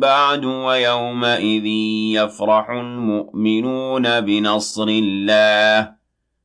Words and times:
بعد 0.00 0.44
ويومئذ 0.44 1.66
يفرح 2.16 2.70
المؤمنون 2.70 4.20
بنصر 4.20 4.86
الله. 4.88 5.96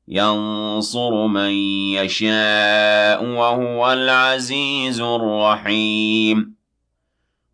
ينصر 0.07 1.27
من 1.27 1.51
يشاء 1.95 3.25
وهو 3.25 3.93
العزيز 3.93 5.01
الرحيم. 5.01 6.55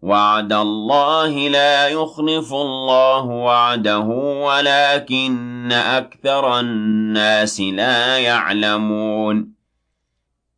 وعد 0.02 0.54
الله 0.54 1.50
لا 1.50 1.88
يخلف 1.88 2.54
الله 2.54 3.26
وعده 3.26 4.06
ولكن 4.46 5.72
أكثر 5.72 6.60
الناس 6.60 7.62
لا 7.62 8.18
يعلمون. 8.18 9.57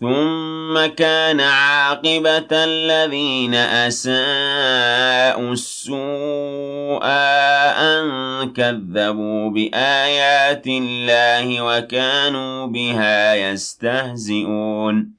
ثم 0.00 0.86
كان 0.86 1.40
عاقبة 1.40 2.48
الذين 2.52 3.54
أساءوا 3.54 5.52
السوء 5.52 7.04
أن 7.04 8.52
كذبوا 8.52 9.50
بآيات 9.50 10.66
الله 10.66 11.62
وكانوا 11.62 12.66
بها 12.66 13.34
يستهزئون. 13.34 15.12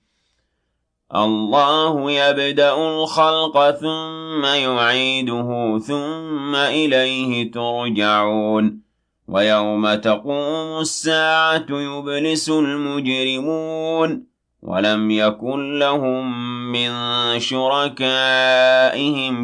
الله 1.16 2.12
يبدأ 2.12 2.74
الخلق 2.74 3.72
ثم 3.72 4.46
يعيده 4.46 5.80
ثم 5.88 6.56
إليه 6.56 7.52
ترجعون. 7.52 8.82
ويوم 9.28 9.94
تقوم 9.96 10.82
الساعة 10.82 11.66
يبلس 11.70 12.50
المجرمون. 12.50 14.29
ولم 14.62 15.12
يكن 15.12 15.80
لهم 15.80 16.52
من 16.72 16.92
شركائهم 17.40 17.88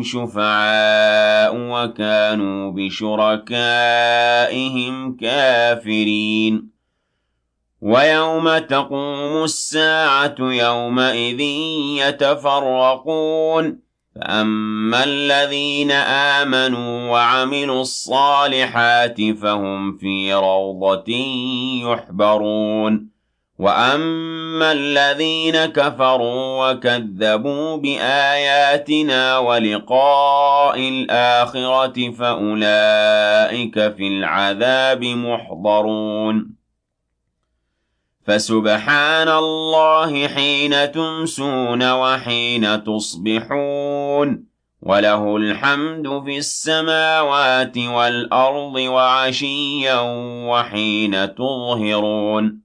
شفعاء 0.04 1.52
وكانوا 1.56 2.72
بشركائهم 2.72 3.58
كافرين. 5.18 6.70
ويوم 7.82 8.58
تقوم 8.58 9.44
الساعة 9.44 10.36
يومئذ 10.40 11.40
يتفرقون. 12.00 13.80
فأما 14.16 15.04
الذين 15.04 15.92
آمنوا 16.42 17.12
وعملوا 17.12 17.82
الصالحات 17.82 19.22
فهم 19.22 19.98
في 19.98 20.34
روضة 20.34 21.12
يحبرون. 21.84 23.15
وأما 23.60 24.72
الذين 24.72 25.66
كفروا 25.66 26.72
وكذبوا 26.72 27.78
بآياتنا 27.78 29.38
ولقاء 29.38 30.80
الآخرة 30.80 32.12
فأولئك 32.12 33.74
في 33.96 34.08
العذاب 34.08 35.04
محضرون 35.04 36.56
فسبحان 38.28 39.30
الله 39.30 40.28
حين 40.28 40.92
تمسون 40.92 41.92
وحين 41.92 42.84
تصبحون 42.84 44.46
وله 44.82 45.38
الحمد 45.38 46.24
في 46.26 46.38
السماوات 46.38 47.78
والأرض 47.78 48.76
وعشيا 48.76 50.00
وحين 50.50 51.36
تظهرون 51.36 52.65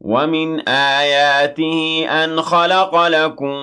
ومن 0.00 0.68
آياته 0.68 2.06
أن 2.08 2.42
خلق 2.42 3.06
لكم 3.06 3.56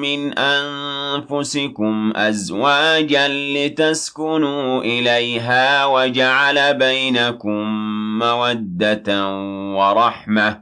من 0.00 0.38
أنفسكم 0.38 2.12
أزواجا 2.16 3.28
لتسكنوا 3.28 4.80
إليها 4.82 5.86
وجعل 5.86 6.74
بينكم 6.74 7.64
مودة 8.18 9.28
ورحمة 9.74 10.60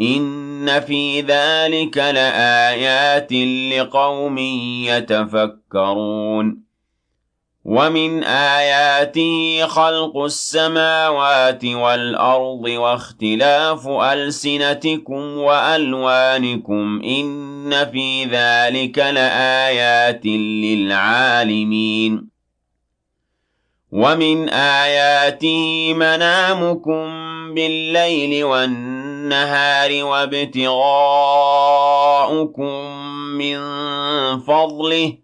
إن 0.00 0.80
في 0.80 1.20
ذلك 1.20 1.96
لآيات 1.98 3.32
لقوم 3.72 4.38
يتفكرون 4.88 6.63
ومن 7.64 8.24
آياته 8.24 9.66
خلق 9.66 10.16
السماوات 10.18 11.64
والأرض 11.64 12.64
واختلاف 12.64 13.88
ألسنتكم 13.88 15.38
وألوانكم 15.38 17.00
إن 17.04 17.90
في 17.92 18.24
ذلك 18.24 18.98
لآيات 18.98 20.26
للعالمين 20.66 22.28
ومن 23.92 24.48
آياته 24.48 25.94
منامكم 25.94 27.04
بالليل 27.54 28.44
والنهار 28.44 29.04
النهار 29.24 30.04
وابتغاؤكم 30.04 30.74
من 33.38 33.58
فضله 34.40 35.23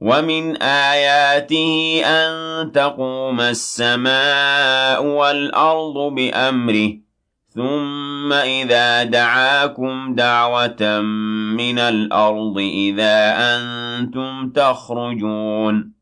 ومن 0.00 0.62
آياته 0.62 2.02
أن 2.04 2.72
تقوم 2.72 3.40
السماء 3.40 5.04
والأرض 5.04 5.94
بأمره 6.14 6.92
ثم 7.54 8.32
إذا 8.32 9.04
دعاكم 9.04 10.14
دعوة 10.14 11.00
من 11.56 11.78
الأرض 11.78 12.58
إذا 12.58 13.34
أنتم 13.38 14.50
تخرجون 14.50 15.92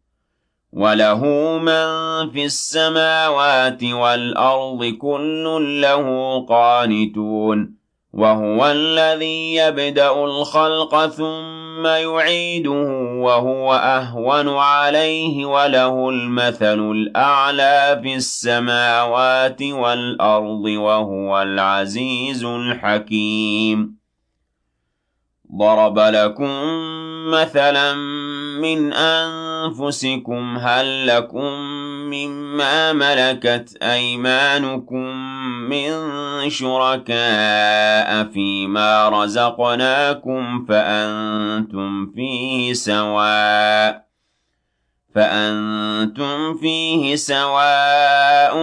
وله 0.72 1.22
من 1.58 1.86
في 2.30 2.44
السماوات 2.44 3.84
والأرض 3.84 4.84
كل 4.84 5.80
له 5.80 6.38
قانتون 6.48 7.83
وهو 8.14 8.66
الذي 8.66 9.54
يبدأ 9.54 10.24
الخلق 10.24 11.06
ثم 11.06 11.86
يعيده 11.86 12.70
وهو 13.18 13.74
أهون 13.74 14.48
عليه 14.48 15.44
وله 15.44 16.08
المثل 16.08 16.90
الأعلى 16.90 18.00
في 18.02 18.14
السماوات 18.14 19.62
والأرض 19.62 20.64
وهو 20.64 21.42
العزيز 21.42 22.44
الحكيم. 22.44 23.96
ضرب 25.56 25.98
لكم 25.98 26.50
مثلا 27.30 27.94
من 28.60 28.92
أنفسكم 28.92 30.58
هل 30.58 31.06
لكم 31.06 31.52
مما 32.10 32.92
ملكت 32.92 33.76
أيمانكم 33.82 35.16
من 35.68 35.90
شركاء 36.50 38.24
فيما 38.24 39.08
رزقناكم 39.08 40.66
فأنتم 40.68 42.06
فيه 42.06 42.72
سواء 42.72 44.04
فأنتم 45.14 46.54
فيه 46.54 47.16
سواء 47.16 48.54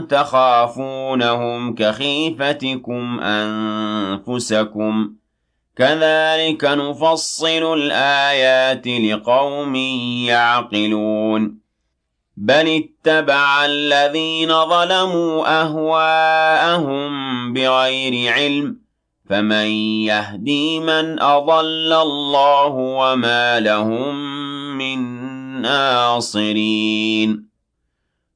تخافونهم 0.00 1.74
كخيفتكم 1.74 3.20
أنفسكم 3.20 5.10
ۖ 5.22 5.25
كذلك 5.76 6.64
نفصل 6.64 7.74
الآيات 7.74 8.86
لقوم 8.86 9.74
يعقلون. 10.24 11.58
بل 12.36 12.84
اتبع 12.84 13.64
الذين 13.64 14.48
ظلموا 14.48 15.62
أهواءهم 15.62 17.08
بغير 17.52 18.32
علم 18.32 18.76
فمن 19.30 19.66
يهدي 20.06 20.80
من 20.80 21.20
أضل 21.20 21.92
الله 21.92 22.72
وما 22.72 23.60
لهم 23.60 24.14
من 24.78 24.98
ناصرين. 25.62 27.55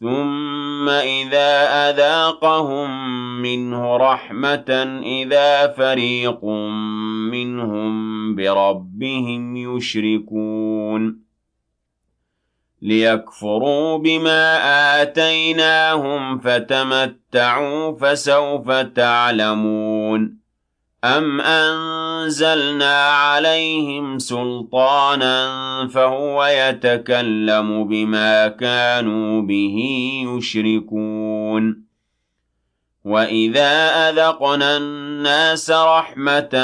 ثم 0.00 0.88
إذا 0.88 1.90
أذاقهم 1.90 2.90
منه 3.42 3.96
رحمة 3.96 5.00
إذا 5.02 5.68
فريق 5.68 6.44
منهم 7.32 8.34
بربهم 8.34 9.56
يشركون. 9.56 11.20
ليكفروا 12.82 13.98
بما 13.98 14.58
آتيناهم 15.02 16.38
فتمتعوا 16.38 17.98
فسوف 17.98 18.70
تعلمون. 18.70 20.45
أَمْ 21.04 21.40
أَنزَلْنَا 21.40 23.08
عَلَيْهِمْ 23.08 24.18
سُلْطَانًا 24.18 25.48
فَهُوَ 25.88 26.44
يَتَكَلَّمُ 26.44 27.84
بِمَا 27.88 28.48
كَانُوا 28.48 29.42
بِهِ 29.42 29.76
يُشْرِكُونَ 30.26 31.86
وَإِذَا 33.04 34.08
أَذَقْنَا 34.08 34.76
النَّاسَ 34.76 35.70
رَحْمَةً 35.70 36.54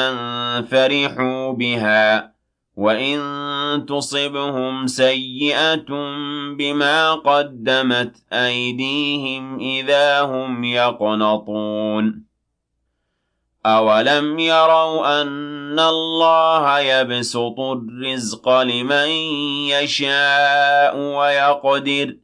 فَرِحُوا 0.71 1.53
بِهَا 1.53 2.33
وَإِن 2.77 3.19
تُصِبْهُمْ 3.89 4.87
سَيِّئَةٌ 4.87 5.87
بِمَا 6.59 7.15
قَدَّمَتْ 7.15 8.17
أَيْدِيهِمْ 8.33 9.59
إِذَا 9.61 10.21
هُمْ 10.23 10.65
يَقْنَطُونَ 10.65 12.32
أَوَلَمْ 13.67 14.39
يَرَوْا 14.39 15.23
أَنَّ 15.23 15.79
اللَّهَ 15.79 16.79
يَبْسُطُ 16.81 17.61
الرِّزْقَ 17.61 18.49
لِمَن 18.63 19.09
يَشَاءُ 19.71 20.97
وَيَقْدِرُ 20.99 22.07
ۚ 22.07 22.17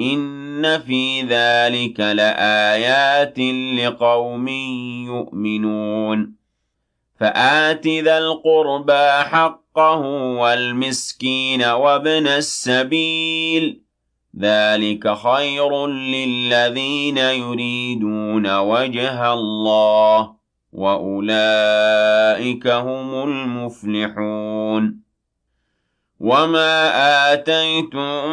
إِنَّ 0.00 0.78
فِي 0.80 1.22
ذَٰلِكَ 1.22 2.00
لَآيَاتٍ 2.00 3.38
لِّقَوْمٍ 3.78 4.48
يُؤْمِنُونَ 5.08 6.32
فَآتِ 7.20 7.86
ذَا 7.86 8.18
الْقُرْبَىٰ 8.18 9.22
حَقَّهُ 9.30 10.00
وَالْمِسْكِينَ 10.40 11.62
وَابْنَ 11.64 12.26
السَّبِيلِ 12.26 13.80
ۚ 13.80 13.80
ذَٰلِكَ 14.40 15.14
خَيْرٌ 15.14 15.86
لِّلَّذِينَ 15.86 17.18
يُرِيدُونَ 17.18 18.56
وَجْهَ 18.58 19.32
اللَّهِ 19.32 20.39
وَأُولَٰئِكَ 20.72 22.66
هُمُ 22.66 23.14
الْمُفْلِحُونَ 23.28 25.00
وَمَا 26.20 26.72
آتَيْتُم 27.32 28.24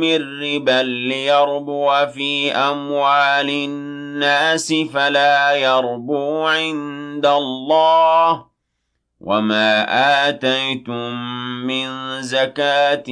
مِّن 0.00 0.40
رِّبًا 0.42 0.82
لِّيَرْبُوَ 0.82 2.06
فِي 2.14 2.52
أَمْوَالِ 2.52 3.50
النَّاسِ 3.50 4.74
فَلَا 4.92 5.52
يَرْبُو 5.52 6.42
عِندَ 6.46 7.26
اللَّهِ 7.26 8.44
وَمَا 9.20 9.84
آتَيْتُم 10.28 11.12
مِّن 11.66 11.88
زَكَاةٍ 12.22 13.08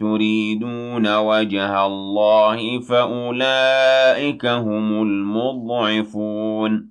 تُرِيدُونَ 0.00 1.16
وَجْهَ 1.16 1.86
اللَّهِ 1.86 2.80
فَأُولَٰئِكَ 2.80 4.46
هُمُ 4.46 5.02
الْمُضْعِفُونَ 5.02 6.90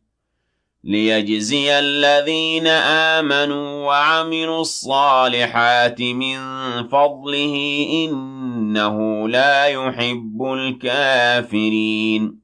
ليجزي 0.83 1.79
الذين 1.79 2.67
آمنوا 2.67 3.85
وعملوا 3.85 4.61
الصالحات 4.61 6.01
من 6.01 6.37
فضله 6.87 7.85
إنه 7.91 9.27
لا 9.29 9.65
يحب 9.65 10.43
الكافرين 10.43 12.40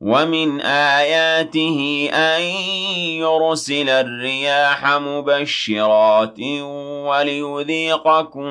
ومن 0.00 0.60
آياته 0.60 2.08
أن 2.12 2.42
يرسل 3.20 3.88
الرياح 3.88 4.98
مبشرات 4.98 6.40
وليذيقكم 7.04 8.48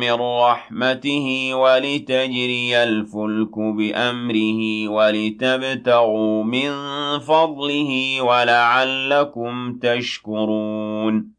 من 0.00 0.12
رحمته 0.12 1.50
ولتجري 1.54 2.82
الفلك 2.82 3.58
بأمره 3.58 4.88
ولتبتغوا 4.88 6.44
من 6.44 6.70
فضله 7.18 8.22
ولعلكم 8.22 9.78
تشكرون 9.78 11.35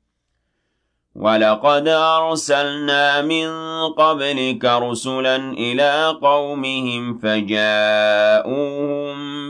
وَلَقَدْ 1.18 1.88
أَرْسَلْنَا 1.88 3.22
مِن 3.22 3.50
قَبْلِكَ 3.98 4.66
رُسُلًا 4.66 5.36
إِلَىٰ 5.36 6.18
قَوْمِهِمْ 6.22 7.18
فَجَاءُوهُم 7.18 8.76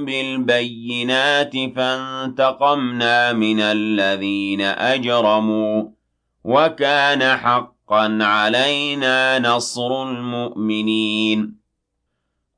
بِالْبَيِّنَاتِ 0.05 1.53
فَانتَقَمْنَا 1.75 3.33
مِنَ 3.33 3.59
الَّذِينَ 3.59 4.61
أَجْرَمُوا 4.61 5.81
ۖ 5.83 5.85
وَكَانَ 6.43 7.37
حَقًّا 7.37 8.17
عَلَيْنَا 8.21 9.39
نَصْرُ 9.39 10.03
الْمُؤْمِنِينَ. 10.03 11.56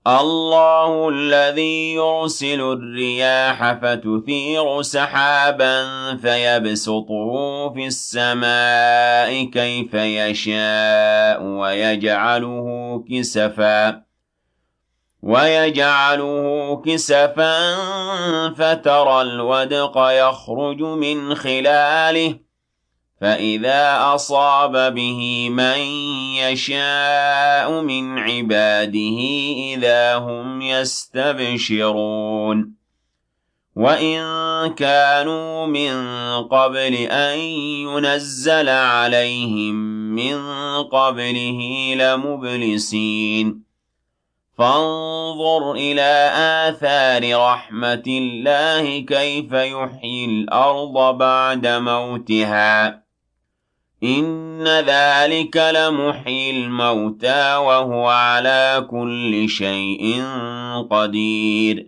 الله 0.09 1.09
الذي 1.09 1.93
يرسل 1.93 2.61
الرياح 2.61 3.73
فتثير 3.73 4.81
سحابا 4.81 5.85
فيبسطه 6.15 7.33
في 7.73 7.87
السماء 7.87 9.43
كيف 9.43 9.93
يشاء 9.93 11.43
ويجعله 11.43 12.67
كسفا 13.11 14.01
ويجعله 15.21 16.81
كسفا 16.85 17.75
فترى 18.49 19.21
الودق 19.21 19.97
يخرج 19.97 20.81
من 20.81 21.35
خلاله 21.35 22.48
فإذا 23.21 24.15
أصاب 24.15 24.93
به 24.95 25.49
من 25.49 25.79
يشاء 26.39 27.81
من 27.81 28.17
عباده 28.17 29.19
إذا 29.75 30.15
هم 30.15 30.61
يستبشرون 30.61 31.99
وإن 33.75 34.19
كانوا 34.73 35.65
من 35.65 35.93
قبل 36.43 36.93
أن 36.95 37.39
ينزل 37.87 38.69
عليهم 38.69 39.75
من 40.15 40.37
قبله 40.83 41.93
لمبلسين 41.95 43.63
فانظر 44.57 45.71
إلى 45.71 46.31
آثار 46.69 47.41
رحمة 47.51 48.03
الله 48.07 48.99
كيف 48.99 49.53
يحيي 49.53 50.25
الأرض 50.25 51.17
بعد 51.17 51.67
موتها 51.67 53.08
إِنَّ 54.03 54.63
ذَٰلِكَ 54.67 55.57
لَمُحْيِي 55.57 56.51
الْمَوْتَىٰ 56.51 57.55
وَهُوَ 57.55 58.07
عَلَىٰ 58.07 58.87
كُلِّ 58.91 59.49
شَيْءٍ 59.49 60.23
قَدِيرٌ. 60.91 61.87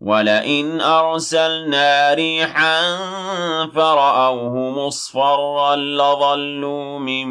وَلَئِنْ 0.00 0.80
أَرْسَلْنَا 0.80 2.14
رِيحًا 2.14 2.96
فَرَأَوْهُ 3.66 4.86
مُصْفَرًّا 4.86 5.76
لَّظَلُّوا 5.76 6.98
مِن 6.98 7.26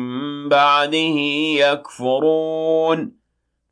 بَعْدِهِ 0.49 1.17
يَكْفُرُونَ. 1.57 3.18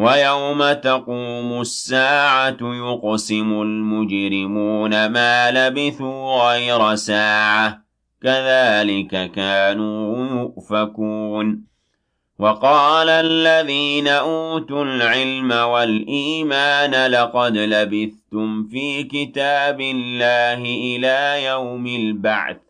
وَيَوْمَ 0.00 0.72
تَقُومُ 0.72 1.60
السَّاعَةُ 1.60 2.56
يُقْسِمُ 2.62 3.62
الْمُجْرِمُونَ 3.62 5.06
مَا 5.06 5.50
لَبِثُوا 5.50 6.50
غَيْرَ 6.50 6.94
سَاعَةٍ. 6.94 7.78
كَذَٰلِكَ 8.22 9.32
كَانُوا 9.32 10.26
يُؤْفَكُونَ. 10.40 11.64
وَقَالَ 12.38 13.08
الَّذِينَ 13.08 14.08
أُوتُوا 14.08 14.84
الْعِلْمَ 14.84 15.50
وَالْإِيمَانَ 15.52 17.10
لَقَدْ 17.10 17.56
لَبِثْتُمْ 17.56 18.68
فِي 18.68 19.02
كِتَابِ 19.02 19.80
اللَّهِ 19.80 20.62
إِلَىٰ 20.64 21.44
يَوْمِ 21.44 21.86
الْبَعْثِ. 21.86 22.69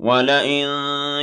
وَلَئِن 0.00 0.66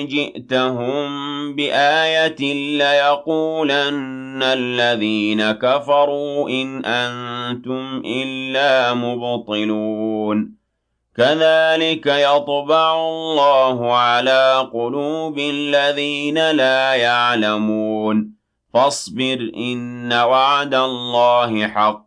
جِئْتَهُم 0.08 1.08
بِآيَةٍ 1.56 2.42
لَّيَقُولَنَّ 2.78 4.44
الَّذِينَ 4.44 5.52
كَفَرُوا 5.52 6.50
إِنْ 6.50 6.86
أَنتُمْ 6.86 8.02
إِلَّا 8.06 8.94
مُبْطِلُونَ 8.94 10.58
كَذَٰلِكَ 11.18 12.06
يَطْبَعُ 12.06 12.96
اللَّهُ 13.10 13.94
عَلَىٰ 13.96 14.70
قُلُوبِ 14.74 15.38
الَّذِينَ 15.40 16.52
لَا 16.52 16.94
يَعْلَمُونَ 16.94 18.32
فَاصْبِرْ 18.74 19.52
إِنَّ 19.58 20.14
وَعْدَ 20.14 20.74
اللَّهِ 20.74 21.68
حَقٌّ 21.68 22.07